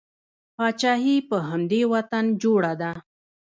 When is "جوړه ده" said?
2.41-2.91